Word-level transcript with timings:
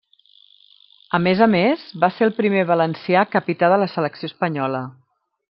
A 1.17 1.19
més 1.25 1.43
a 1.45 1.47
més, 1.55 1.83
va 2.05 2.09
ser 2.15 2.25
el 2.29 2.33
primer 2.39 2.63
valencià 2.71 3.25
capità 3.37 3.71
de 3.75 3.79
la 3.83 3.91
selecció 3.93 4.33
espanyola. 4.33 4.83